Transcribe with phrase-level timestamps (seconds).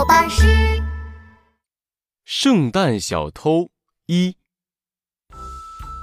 [0.00, 0.46] 宝巴士。
[2.24, 3.68] 圣诞小偷
[4.06, 4.34] 一，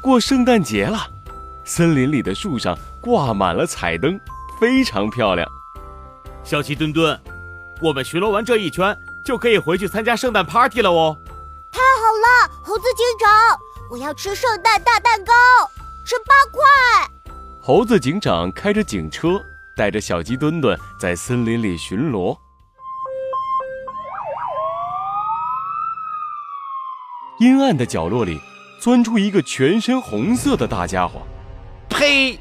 [0.03, 0.99] 过圣诞节了，
[1.65, 4.19] 森林里的树上挂满了彩灯，
[4.59, 5.49] 非常漂亮。
[6.43, 7.19] 小鸡墩墩，
[7.81, 11.17] 我们巡逻完这一圈，就可以回去参加圣诞 party 了哦。
[11.71, 13.59] 太好了，猴子警长，
[13.89, 15.33] 我要吃圣诞大蛋糕，
[16.05, 16.61] 吃八块。
[17.59, 19.43] 猴子警长开着警车，
[19.75, 22.37] 带着小鸡墩墩在森林里巡逻。
[27.39, 28.39] 阴暗的角落里，
[28.81, 31.21] 钻出一个全身红色的大家伙。
[31.87, 32.39] 呸！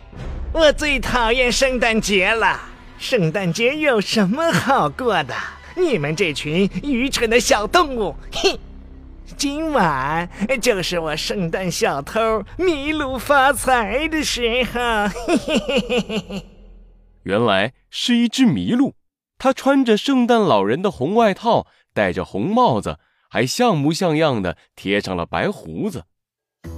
[0.53, 2.59] 我最讨厌圣诞节了。
[2.99, 5.35] 圣诞节有什么好过的？
[5.77, 8.17] 你们这群愚蠢的小动物！
[8.33, 8.59] 哼！
[9.37, 10.27] 今晚
[10.63, 14.81] 就是我圣诞小偷麋鹿发财的时候。
[15.27, 16.47] 嘿嘿嘿嘿嘿嘿。
[17.25, 18.95] 原来是一只麋鹿，
[19.37, 22.99] 它穿着圣诞老人的红外套，戴着红帽子。
[23.29, 26.05] 还像模像样的贴上了白胡子。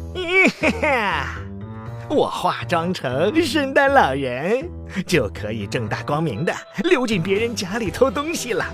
[2.10, 4.66] 我化妆成圣诞老人，
[5.06, 6.54] 就可以正大光明的
[6.84, 8.64] 溜进别人家里偷东西了。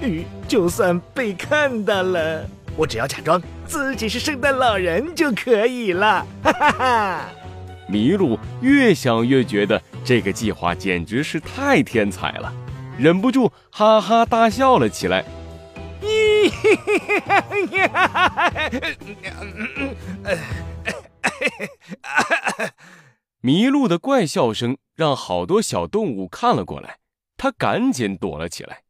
[0.00, 2.44] 嗯，就算被看到了，
[2.76, 6.26] 我只要假装自己是圣诞老人就可以了。
[6.42, 7.28] 哈哈哈！
[7.88, 12.52] 麋鹿越想越觉得这个计划简直是太天才了，
[12.98, 15.24] 忍不住哈哈大笑了起来。
[23.42, 26.98] 麋鹿的怪笑声让好多小动物看了过来，
[27.36, 28.82] 它赶紧躲了起来。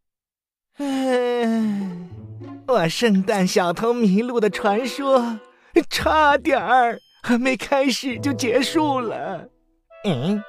[2.66, 5.40] 我圣诞小偷麋鹿的传说
[5.88, 9.48] 差点儿还没开始就结束了。
[10.04, 10.42] 嗯，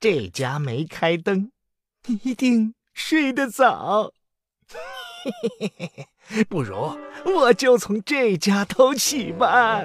[0.00, 1.52] 这家没开灯，
[2.22, 4.12] 一定睡得早。
[5.24, 5.90] 嘿嘿嘿
[6.26, 6.76] 嘿，不如
[7.24, 9.82] 我就从这家偷起吧。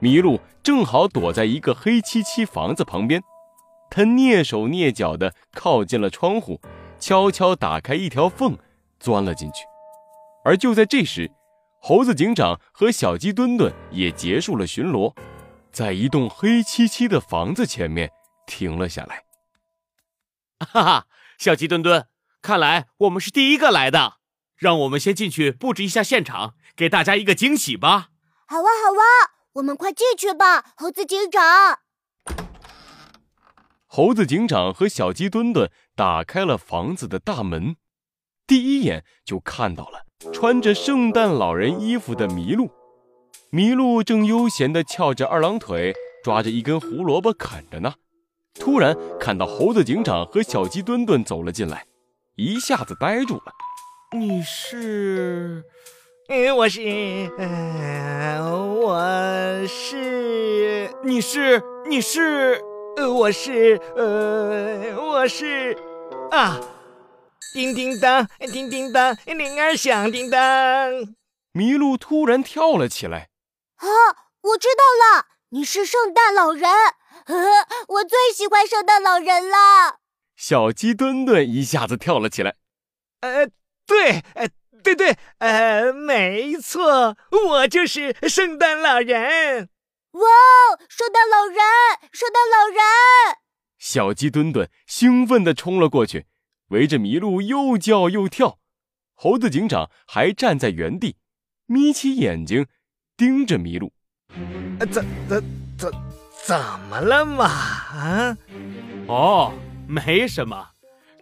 [0.00, 3.22] 麋鹿正好躲在一个黑漆漆房子旁边，
[3.90, 6.60] 他蹑手蹑脚地靠近了窗户，
[6.98, 8.56] 悄悄打开一条缝，
[9.00, 9.64] 钻了进去。
[10.44, 11.30] 而就在这时，
[11.80, 15.14] 猴子警长和小鸡墩墩也结束了巡逻，
[15.72, 18.10] 在一栋黑漆漆的房子前面
[18.46, 19.24] 停了下来。
[20.60, 21.06] 哈哈，
[21.38, 22.06] 小鸡墩墩。
[22.44, 24.16] 看来我们是第一个来的，
[24.58, 28.10] 让我们先进去布置一下现场，给大家一个惊喜吧。
[28.46, 31.40] 好啊，好啊，我们快进去吧，猴子警长。
[33.86, 37.76] 猴子警长和小鸡墩墩打开了房子的大门，
[38.46, 42.70] 第一眼就看到了穿着圣诞老人衣服的麋鹿。
[43.52, 47.94] 麋鹿正悠闲地翘着二郎腿，抓着一根胡萝卜啃着呢。
[48.52, 51.86] 突然看到猴子警长和小鸡墩墩走了进来。
[52.36, 53.52] 一下子呆住了。
[54.12, 55.64] 你是？
[56.28, 56.80] 嗯，我是，
[57.38, 62.60] 嗯，我是，你是，你是，
[62.96, 65.76] 呃，我是，呃，我是，
[66.30, 66.58] 啊！
[67.52, 70.40] 叮叮当，叮叮当，铃儿响叮当。
[71.52, 73.28] 麋鹿突然跳了起来。
[73.76, 73.86] 啊，
[74.42, 74.82] 我知道
[75.18, 76.68] 了，你是圣诞老人。
[77.26, 77.34] 呵，
[77.88, 80.00] 我最喜欢圣诞老人了。
[80.36, 82.56] 小鸡墩墩一下子跳了起来，
[83.20, 83.48] 呃，
[83.86, 84.48] 对，呃，
[84.82, 87.16] 对对，呃，没错，
[87.48, 89.70] 我就是圣诞老人。
[90.12, 90.20] 哇，
[90.88, 91.56] 圣诞老人，
[92.12, 93.38] 圣诞老人！
[93.78, 96.26] 小鸡墩墩兴奋地冲了过去，
[96.68, 98.58] 围着麋鹿又叫又跳。
[99.14, 101.16] 猴子警长还站在原地，
[101.66, 102.66] 眯起眼睛
[103.16, 103.92] 盯着麋鹿。
[104.92, 105.44] 怎怎
[105.78, 105.92] 怎
[106.44, 107.46] 怎么了嘛？
[107.46, 108.36] 啊？
[109.06, 109.52] 哦。
[109.94, 110.70] 没什么，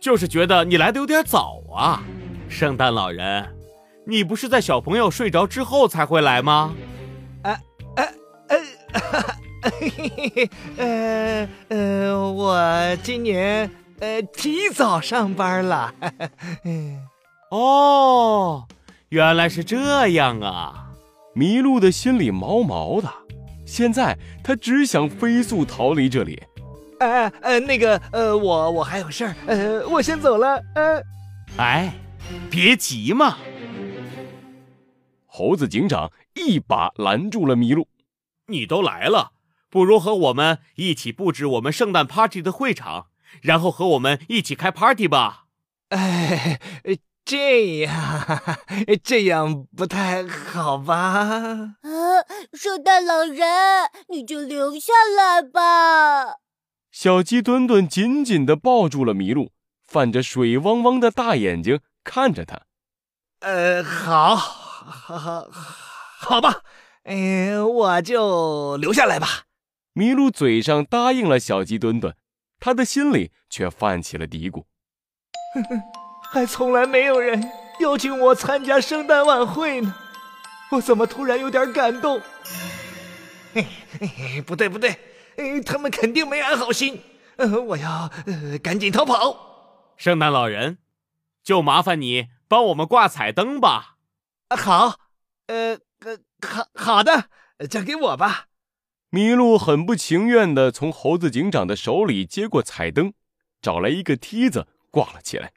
[0.00, 2.02] 就是觉得你来的有点早啊，
[2.48, 3.54] 圣诞老人，
[4.06, 6.74] 你不是在小朋友睡着之后才会来吗？
[7.42, 7.52] 啊
[7.96, 8.02] 啊
[8.48, 9.36] 啊！
[9.80, 15.94] 嘿嘿嘿，呃 呃，我今年呃提早上班了。
[17.50, 18.66] 哦，
[19.10, 20.88] 原来是这样啊！
[21.36, 23.12] 麋鹿的心里毛毛的，
[23.66, 26.42] 现在他只想飞速逃离这里。
[27.02, 30.62] 呃呃，那个呃，我我还有事儿，呃，我先走了。
[30.74, 31.02] 呃，
[31.56, 31.92] 哎，
[32.50, 33.38] 别急嘛。
[35.26, 37.88] 猴子警长一把拦住了麋鹿。
[38.46, 39.32] 你都来了，
[39.70, 43.06] 不如和我们一起布置我们圣诞 party 的会场，
[43.40, 45.44] 然后和我们一起开 party 吧。
[45.88, 46.60] 哎，
[47.24, 48.40] 这样
[49.02, 50.96] 这样不太好吧？
[50.96, 51.78] 啊，
[52.52, 53.46] 圣诞老人，
[54.08, 56.31] 你就留下来吧。
[57.02, 59.50] 小鸡墩墩紧紧地抱住了麋鹿，
[59.84, 62.60] 泛着水汪汪的大眼睛看着他。
[63.40, 66.60] 呃，好，好，好，好吧，
[67.02, 69.46] 嗯，我就留下来吧。
[69.96, 72.14] 麋鹿嘴上答应了小鸡墩墩，
[72.60, 74.62] 他的心里却泛起了嘀咕：
[75.54, 75.82] 哼哼，
[76.30, 77.50] 还从来没有人
[77.80, 79.92] 邀请我参加圣诞晚会呢，
[80.70, 82.22] 我怎么突然有点感动？
[83.52, 83.66] 嘿
[83.98, 84.96] 嘿，不对，不对，
[85.64, 87.02] 他们肯定没安好心。
[87.36, 89.94] 呃，我要呃赶紧逃跑。
[89.96, 90.78] 圣诞老人，
[91.42, 93.96] 就麻烦你帮我们挂彩灯吧。
[94.48, 94.98] 啊，好，
[95.46, 97.28] 呃，呃，好好的，
[97.70, 98.46] 交给我吧。
[99.10, 103.12] 麋鹿很不情愿地从猴子警长的手里接过彩灯，
[103.60, 105.52] 找来一个梯子挂了起来。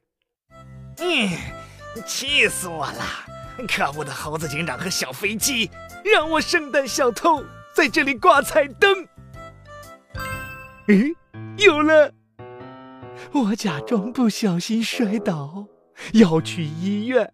[0.98, 1.30] 嗯，
[2.06, 3.04] 气死我了！
[3.70, 5.70] 可恶的猴子警长和小飞机，
[6.04, 7.44] 让我圣诞小偷
[7.74, 9.08] 在这里挂彩灯。
[10.88, 11.16] 嗯。
[11.58, 12.12] 有了！
[13.32, 15.68] 我假装不小心摔倒，
[16.14, 17.34] 要去医院，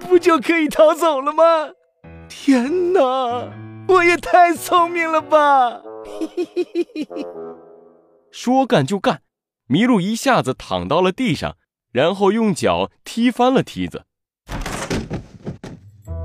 [0.00, 1.44] 不就可以逃走了吗？
[2.28, 3.00] 天哪，
[3.86, 5.80] 我也太聪明了吧！
[8.32, 9.22] 说干就干，
[9.68, 11.56] 麋鹿一下子躺到了地上，
[11.92, 14.04] 然后用脚踢翻了梯子。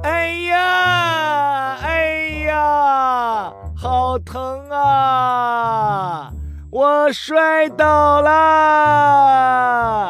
[0.04, 2.16] 哎呀，哎
[2.48, 6.34] 呀，好疼啊！
[6.70, 8.30] 我摔倒了！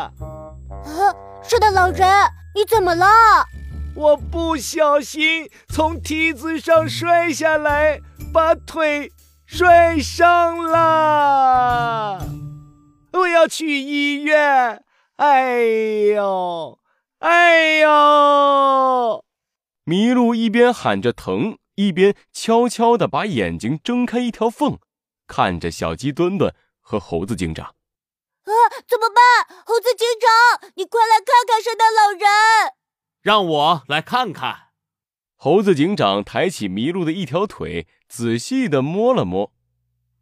[0.09, 0.11] 啊，
[1.43, 2.07] 圣诞老人，
[2.55, 3.05] 你怎么了？
[3.95, 7.99] 我不小心从梯子上摔下来，
[8.33, 9.11] 把腿
[9.45, 12.19] 摔伤了。
[13.13, 14.83] 我要去医院。
[15.17, 15.61] 哎
[16.15, 16.79] 呦，
[17.19, 19.23] 哎呦！
[19.85, 24.77] 麋鹿一边喊着疼，一边悄悄地把眼睛睁开一条缝。
[25.27, 28.51] 看着小鸡墩墩和猴子警长，啊，
[28.87, 29.57] 怎么办？
[29.65, 32.73] 猴子警长，你快来看看圣诞老人！
[33.21, 34.69] 让我来看看。
[35.35, 39.51] 猴子警长抬起麋鹿的一条腿，仔细的摸了摸，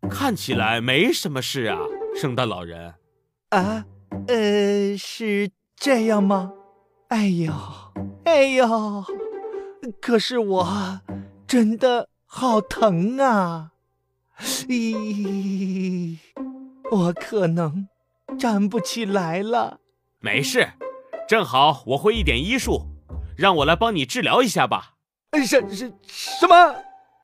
[0.09, 1.77] 看起来没什么事啊，
[2.19, 2.95] 圣诞老人。
[3.49, 3.85] 啊，
[4.27, 6.51] 呃，是这样吗？
[7.09, 7.53] 哎呦，
[8.25, 9.05] 哎呦，
[10.01, 11.01] 可是我
[11.47, 13.71] 真的好疼啊！
[14.67, 16.17] 咦，
[16.91, 17.87] 我可能
[18.37, 19.79] 站不起来了。
[20.19, 20.67] 没事，
[21.27, 22.87] 正好我会一点医术，
[23.37, 24.93] 让我来帮你治疗一下吧。
[25.45, 26.75] 什什什么？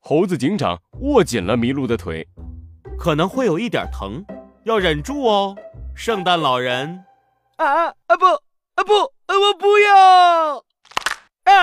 [0.02, 2.26] 猴子警长握紧了麋鹿的腿，
[2.98, 4.24] 可能会有一点疼，
[4.64, 5.56] 要忍住哦。
[5.94, 7.04] 圣诞老人，
[7.56, 8.24] 啊啊不
[8.74, 10.64] 啊不，我不要
[11.44, 11.62] 啊！